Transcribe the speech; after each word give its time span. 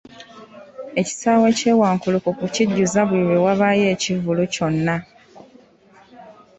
Ekisaawe 1.01 1.49
ky'e 1.57 1.73
Wankulukuku 1.81 2.45
kijjuza 2.55 3.01
buli 3.07 3.23
lwe 3.27 3.37
wabaayo 3.45 3.85
ekivvulu 3.93 4.43
kyonna. 4.53 4.95